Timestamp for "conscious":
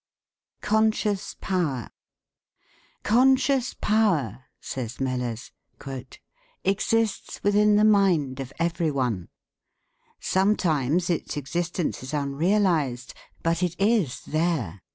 0.61-1.35, 3.03-3.75